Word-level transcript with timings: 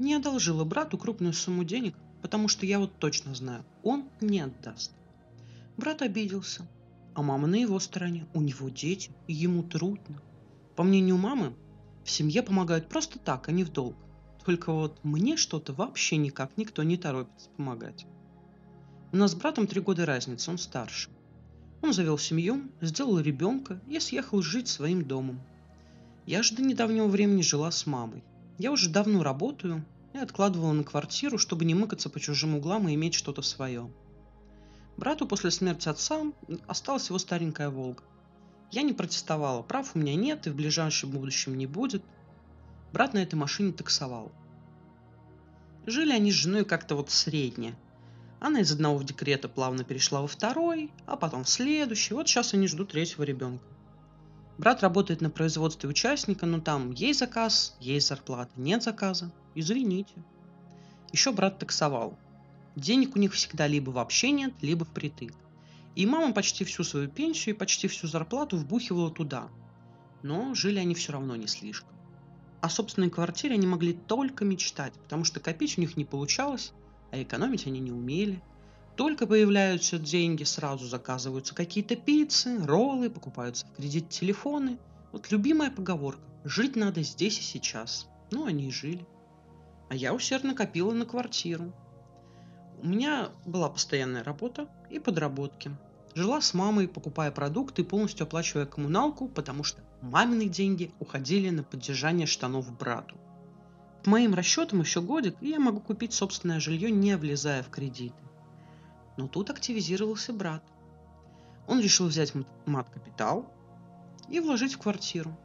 не 0.00 0.14
одолжила 0.14 0.64
брату 0.64 0.98
крупную 0.98 1.32
сумму 1.32 1.62
денег, 1.62 1.94
потому 2.22 2.48
что 2.48 2.66
я 2.66 2.78
вот 2.78 2.98
точно 2.98 3.34
знаю, 3.34 3.64
он 3.82 4.08
не 4.20 4.40
отдаст. 4.40 4.92
Брат 5.76 6.02
обиделся, 6.02 6.66
а 7.14 7.22
мама 7.22 7.46
на 7.46 7.56
его 7.56 7.78
стороне, 7.78 8.26
у 8.34 8.40
него 8.40 8.68
дети, 8.70 9.10
ему 9.28 9.62
трудно. 9.62 10.20
По 10.74 10.82
мнению 10.82 11.18
мамы, 11.18 11.54
в 12.04 12.10
семье 12.10 12.42
помогают 12.42 12.88
просто 12.88 13.18
так, 13.18 13.48
а 13.48 13.52
не 13.52 13.62
в 13.62 13.70
долг. 13.70 13.94
Только 14.44 14.72
вот 14.72 14.98
мне 15.04 15.36
что-то 15.36 15.74
вообще 15.74 16.16
никак 16.16 16.56
никто 16.56 16.82
не 16.82 16.96
торопится 16.96 17.50
помогать. 17.50 18.06
У 19.12 19.16
нас 19.16 19.32
с 19.32 19.34
братом 19.34 19.66
три 19.66 19.80
года 19.80 20.06
разницы, 20.06 20.50
он 20.50 20.56
старше. 20.56 21.10
Он 21.82 21.92
завел 21.92 22.16
семью, 22.16 22.70
сделал 22.80 23.20
ребенка 23.20 23.80
и 23.86 24.00
съехал 24.00 24.40
жить 24.40 24.68
своим 24.68 25.04
домом. 25.04 25.40
Я 26.26 26.42
же 26.42 26.54
до 26.54 26.62
недавнего 26.62 27.06
времени 27.06 27.42
жила 27.42 27.70
с 27.70 27.86
мамой. 27.86 28.22
Я 28.60 28.72
уже 28.72 28.90
давно 28.90 29.22
работаю 29.22 29.86
и 30.12 30.18
откладывала 30.18 30.72
на 30.72 30.84
квартиру, 30.84 31.38
чтобы 31.38 31.64
не 31.64 31.74
мыкаться 31.74 32.10
по 32.10 32.20
чужим 32.20 32.56
углам 32.56 32.90
и 32.90 32.94
иметь 32.94 33.14
что-то 33.14 33.40
свое. 33.40 33.90
Брату 34.98 35.26
после 35.26 35.50
смерти 35.50 35.88
отца 35.88 36.20
осталась 36.66 37.08
его 37.08 37.18
старенькая 37.18 37.70
«Волга». 37.70 38.02
Я 38.70 38.82
не 38.82 38.92
протестовала, 38.92 39.62
прав 39.62 39.96
у 39.96 39.98
меня 39.98 40.14
нет 40.14 40.46
и 40.46 40.50
в 40.50 40.56
ближайшем 40.56 41.10
будущем 41.10 41.56
не 41.56 41.66
будет. 41.66 42.04
Брат 42.92 43.14
на 43.14 43.20
этой 43.20 43.36
машине 43.36 43.72
таксовал. 43.72 44.30
Жили 45.86 46.12
они 46.12 46.30
с 46.30 46.34
женой 46.34 46.66
как-то 46.66 46.96
вот 46.96 47.08
средне. 47.08 47.74
Она 48.40 48.60
из 48.60 48.70
одного 48.70 49.02
декрета 49.02 49.48
плавно 49.48 49.84
перешла 49.84 50.20
во 50.20 50.26
второй, 50.26 50.92
а 51.06 51.16
потом 51.16 51.44
в 51.44 51.48
следующий. 51.48 52.12
Вот 52.12 52.28
сейчас 52.28 52.52
они 52.52 52.68
ждут 52.68 52.92
третьего 52.92 53.22
ребенка. 53.22 53.64
Брат 54.60 54.82
работает 54.82 55.22
на 55.22 55.30
производстве 55.30 55.88
участника, 55.88 56.44
но 56.44 56.60
там 56.60 56.90
есть 56.90 57.20
заказ, 57.20 57.78
есть 57.80 58.08
зарплата, 58.08 58.52
нет 58.56 58.82
заказа. 58.82 59.32
Извините. 59.54 60.12
Еще 61.12 61.32
брат 61.32 61.58
таксовал. 61.58 62.18
Денег 62.76 63.16
у 63.16 63.18
них 63.18 63.32
всегда 63.32 63.66
либо 63.66 63.88
вообще 63.88 64.32
нет, 64.32 64.52
либо 64.60 64.84
впритык. 64.84 65.32
И 65.96 66.04
мама 66.04 66.34
почти 66.34 66.64
всю 66.64 66.84
свою 66.84 67.08
пенсию 67.08 67.54
и 67.54 67.58
почти 67.58 67.88
всю 67.88 68.06
зарплату 68.06 68.58
вбухивала 68.58 69.10
туда. 69.10 69.48
Но 70.22 70.54
жили 70.54 70.78
они 70.78 70.94
все 70.94 71.12
равно 71.12 71.36
не 71.36 71.46
слишком. 71.46 71.96
О 72.60 72.68
собственной 72.68 73.08
квартире 73.08 73.54
они 73.54 73.66
могли 73.66 73.94
только 73.94 74.44
мечтать, 74.44 74.92
потому 74.92 75.24
что 75.24 75.40
копить 75.40 75.78
у 75.78 75.80
них 75.80 75.96
не 75.96 76.04
получалось, 76.04 76.74
а 77.12 77.22
экономить 77.22 77.66
они 77.66 77.80
не 77.80 77.92
умели. 77.92 78.42
Только 78.96 79.26
появляются 79.26 79.98
деньги, 79.98 80.44
сразу 80.44 80.86
заказываются 80.86 81.54
какие-то 81.54 81.96
пиццы, 81.96 82.58
роллы, 82.64 83.08
покупаются 83.08 83.66
в 83.66 83.76
кредит 83.76 84.08
телефоны. 84.10 84.78
Вот 85.12 85.30
любимая 85.30 85.70
поговорка 85.70 86.20
«жить 86.44 86.76
надо 86.76 87.02
здесь 87.02 87.38
и 87.38 87.42
сейчас». 87.42 88.08
Ну, 88.30 88.46
они 88.46 88.68
и 88.68 88.70
жили. 88.70 89.04
А 89.88 89.96
я 89.96 90.14
усердно 90.14 90.54
копила 90.54 90.92
на 90.92 91.04
квартиру. 91.04 91.72
У 92.82 92.86
меня 92.86 93.30
была 93.44 93.68
постоянная 93.68 94.22
работа 94.22 94.68
и 94.88 94.98
подработки. 94.98 95.72
Жила 96.14 96.40
с 96.40 96.54
мамой, 96.54 96.88
покупая 96.88 97.30
продукты 97.30 97.84
полностью 97.84 98.24
оплачивая 98.24 98.66
коммуналку, 98.66 99.28
потому 99.28 99.64
что 99.64 99.82
мамины 100.00 100.46
деньги 100.46 100.92
уходили 100.98 101.50
на 101.50 101.62
поддержание 101.62 102.26
штанов 102.26 102.76
брату. 102.76 103.16
По 104.02 104.10
моим 104.10 104.34
расчетам 104.34 104.80
еще 104.80 105.02
годик, 105.02 105.36
и 105.40 105.50
я 105.50 105.60
могу 105.60 105.80
купить 105.80 106.12
собственное 106.12 106.58
жилье, 106.58 106.90
не 106.90 107.16
влезая 107.16 107.62
в 107.62 107.68
кредиты. 107.68 108.14
Но 109.20 109.28
тут 109.28 109.50
активизировался 109.50 110.32
брат. 110.32 110.64
Он 111.66 111.78
решил 111.78 112.06
взять 112.06 112.32
мат-капитал 112.64 113.52
и 114.30 114.40
вложить 114.40 114.72
в 114.72 114.78
квартиру. 114.78 115.38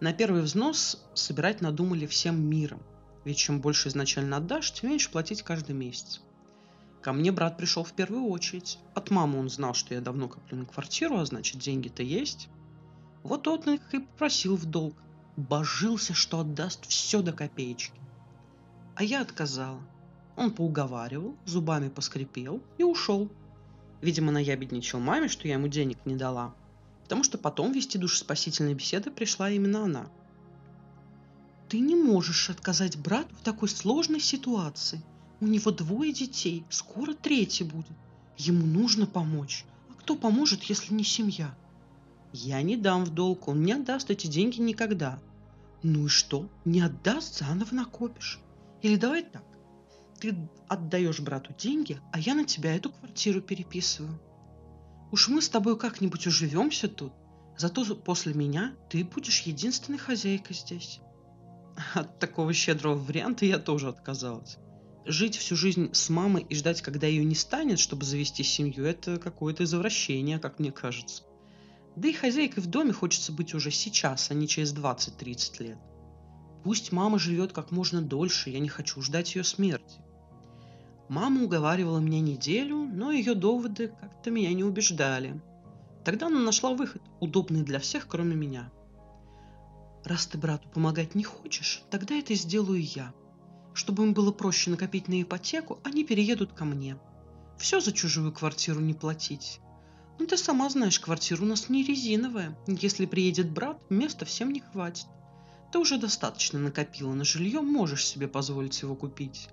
На 0.00 0.12
первый 0.12 0.42
взнос 0.42 1.02
собирать 1.14 1.62
надумали 1.62 2.04
всем 2.04 2.38
миром, 2.38 2.82
ведь 3.24 3.38
чем 3.38 3.62
больше 3.62 3.88
изначально 3.88 4.36
отдашь, 4.36 4.74
тем 4.74 4.90
меньше 4.90 5.10
платить 5.10 5.42
каждый 5.42 5.74
месяц. 5.74 6.20
Ко 7.00 7.14
мне 7.14 7.32
брат 7.32 7.56
пришел 7.56 7.82
в 7.82 7.94
первую 7.94 8.26
очередь. 8.26 8.78
От 8.94 9.10
мамы 9.10 9.38
он 9.38 9.48
знал, 9.48 9.72
что 9.72 9.94
я 9.94 10.02
давно 10.02 10.28
коплю 10.28 10.58
на 10.58 10.66
квартиру, 10.66 11.16
а 11.16 11.24
значит 11.24 11.62
деньги-то 11.62 12.02
есть. 12.02 12.50
Вот 13.22 13.48
он 13.48 13.62
их 13.72 13.94
и 13.94 14.00
попросил 14.00 14.54
в 14.54 14.66
долг. 14.66 14.94
Божился, 15.38 16.12
что 16.12 16.40
отдаст 16.40 16.86
все 16.86 17.22
до 17.22 17.32
копеечки. 17.32 17.98
А 18.96 19.02
я 19.02 19.22
отказала. 19.22 19.80
Он 20.36 20.50
поуговаривал, 20.50 21.36
зубами 21.44 21.88
поскрипел 21.88 22.62
и 22.78 22.82
ушел. 22.82 23.30
Видимо, 24.00 24.32
наябедничал 24.32 24.98
маме, 24.98 25.28
что 25.28 25.46
я 25.46 25.54
ему 25.54 25.68
денег 25.68 25.98
не 26.04 26.16
дала. 26.16 26.54
Потому 27.04 27.24
что 27.24 27.38
потом 27.38 27.72
вести 27.72 27.98
душеспасительные 27.98 28.74
беседы 28.74 29.10
пришла 29.10 29.50
именно 29.50 29.84
она. 29.84 30.06
Ты 31.68 31.80
не 31.80 31.94
можешь 31.94 32.50
отказать 32.50 32.98
брату 32.98 33.34
в 33.34 33.42
такой 33.42 33.68
сложной 33.68 34.20
ситуации. 34.20 35.02
У 35.40 35.46
него 35.46 35.70
двое 35.70 36.12
детей, 36.12 36.64
скоро 36.70 37.14
третий 37.14 37.64
будет. 37.64 37.96
Ему 38.36 38.66
нужно 38.66 39.06
помочь. 39.06 39.64
А 39.90 39.94
кто 39.94 40.16
поможет, 40.16 40.62
если 40.64 40.94
не 40.94 41.04
семья? 41.04 41.54
Я 42.32 42.62
не 42.62 42.76
дам 42.76 43.04
в 43.04 43.10
долг, 43.10 43.48
он 43.48 43.62
не 43.62 43.72
отдаст 43.72 44.10
эти 44.10 44.26
деньги 44.26 44.60
никогда. 44.60 45.18
Ну 45.82 46.06
и 46.06 46.08
что? 46.08 46.48
Не 46.64 46.80
отдаст, 46.80 47.38
заново 47.38 47.74
накопишь. 47.74 48.38
Или 48.82 48.96
давай 48.96 49.22
так. 49.22 49.44
Ты 50.22 50.36
отдаешь 50.68 51.18
брату 51.18 51.52
деньги, 51.52 51.98
а 52.12 52.20
я 52.20 52.36
на 52.36 52.44
тебя 52.44 52.76
эту 52.76 52.92
квартиру 52.92 53.42
переписываю. 53.42 54.20
Уж 55.10 55.26
мы 55.26 55.42
с 55.42 55.48
тобой 55.48 55.76
как-нибудь 55.76 56.28
уживемся 56.28 56.86
тут. 56.86 57.12
Зато 57.58 57.84
после 57.96 58.32
меня 58.32 58.76
ты 58.88 59.02
будешь 59.02 59.40
единственной 59.40 59.98
хозяйкой 59.98 60.54
здесь. 60.54 61.00
От 61.94 62.20
такого 62.20 62.52
щедрого 62.52 62.94
варианта 62.94 63.46
я 63.46 63.58
тоже 63.58 63.88
отказалась 63.88 64.58
жить 65.04 65.36
всю 65.36 65.56
жизнь 65.56 65.92
с 65.92 66.08
мамой 66.08 66.46
и 66.48 66.54
ждать, 66.54 66.80
когда 66.82 67.08
ее 67.08 67.24
не 67.24 67.34
станет, 67.34 67.80
чтобы 67.80 68.04
завести 68.04 68.44
семью, 68.44 68.84
это 68.84 69.18
какое-то 69.18 69.64
извращение, 69.64 70.38
как 70.38 70.60
мне 70.60 70.70
кажется. 70.70 71.24
Да 71.96 72.08
и 72.08 72.12
хозяйкой 72.12 72.62
в 72.62 72.68
доме 72.68 72.92
хочется 72.92 73.32
быть 73.32 73.54
уже 73.54 73.72
сейчас, 73.72 74.30
а 74.30 74.34
не 74.34 74.46
через 74.46 74.72
20-30 74.72 75.62
лет. 75.64 75.78
Пусть 76.62 76.92
мама 76.92 77.18
живет 77.18 77.52
как 77.52 77.72
можно 77.72 78.00
дольше, 78.00 78.50
я 78.50 78.60
не 78.60 78.68
хочу 78.68 79.02
ждать 79.02 79.34
ее 79.34 79.42
смерти. 79.42 80.00
Мама 81.12 81.42
уговаривала 81.42 81.98
меня 81.98 82.22
неделю, 82.22 82.88
но 82.90 83.12
ее 83.12 83.34
доводы 83.34 83.88
как-то 84.00 84.30
меня 84.30 84.50
не 84.54 84.64
убеждали. 84.64 85.38
Тогда 86.06 86.28
она 86.28 86.40
нашла 86.40 86.72
выход, 86.72 87.02
удобный 87.20 87.62
для 87.62 87.80
всех, 87.80 88.08
кроме 88.08 88.34
меня. 88.34 88.72
Раз 90.06 90.26
ты 90.26 90.38
брату 90.38 90.70
помогать 90.70 91.14
не 91.14 91.22
хочешь, 91.22 91.82
тогда 91.90 92.14
это 92.14 92.32
сделаю 92.32 92.82
я. 92.82 93.12
Чтобы 93.74 94.04
им 94.04 94.14
было 94.14 94.32
проще 94.32 94.70
накопить 94.70 95.06
на 95.06 95.20
ипотеку, 95.20 95.80
они 95.84 96.02
переедут 96.02 96.54
ко 96.54 96.64
мне. 96.64 96.96
Все 97.58 97.82
за 97.82 97.92
чужую 97.92 98.32
квартиру 98.32 98.80
не 98.80 98.94
платить. 98.94 99.60
Ну 100.18 100.26
ты 100.26 100.38
сама 100.38 100.70
знаешь, 100.70 100.98
квартира 100.98 101.42
у 101.42 101.46
нас 101.46 101.68
не 101.68 101.84
резиновая. 101.84 102.56
Если 102.66 103.04
приедет 103.04 103.50
брат, 103.50 103.78
места 103.90 104.24
всем 104.24 104.50
не 104.50 104.60
хватит. 104.60 105.08
Ты 105.72 105.78
уже 105.78 105.98
достаточно 105.98 106.58
накопила 106.58 107.12
на 107.12 107.24
жилье, 107.24 107.60
можешь 107.60 108.06
себе 108.06 108.28
позволить 108.28 108.80
его 108.80 108.94
купить. 108.94 109.50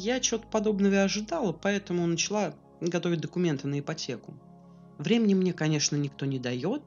Я 0.00 0.22
что-то 0.22 0.46
подобного 0.46 0.94
и 0.94 0.96
ожидала, 0.98 1.50
поэтому 1.50 2.06
начала 2.06 2.54
готовить 2.80 3.20
документы 3.20 3.66
на 3.66 3.80
ипотеку. 3.80 4.32
Времени 4.96 5.34
мне, 5.34 5.52
конечно, 5.52 5.96
никто 5.96 6.24
не 6.24 6.38
дает, 6.38 6.82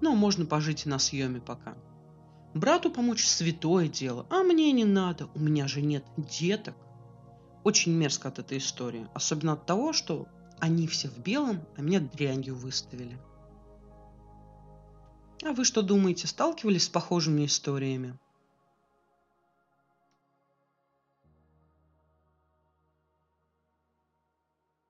но 0.00 0.16
можно 0.16 0.44
пожить 0.44 0.84
и 0.84 0.88
на 0.88 0.98
съеме 0.98 1.40
пока. 1.40 1.76
Брату 2.54 2.90
помочь 2.90 3.24
святое 3.24 3.86
дело, 3.86 4.26
а 4.28 4.42
мне 4.42 4.72
не 4.72 4.84
надо, 4.84 5.28
у 5.36 5.38
меня 5.38 5.68
же 5.68 5.82
нет 5.82 6.04
деток. 6.16 6.74
Очень 7.62 7.92
мерзко 7.92 8.26
от 8.26 8.40
этой 8.40 8.58
истории, 8.58 9.06
особенно 9.14 9.52
от 9.52 9.64
того, 9.64 9.92
что 9.92 10.26
они 10.58 10.88
все 10.88 11.08
в 11.08 11.18
белом, 11.18 11.60
а 11.76 11.80
меня 11.80 12.00
дрянью 12.00 12.56
выставили. 12.56 13.20
А 15.44 15.52
вы 15.52 15.64
что 15.64 15.82
думаете, 15.82 16.26
сталкивались 16.26 16.86
с 16.86 16.88
похожими 16.88 17.46
историями? 17.46 18.18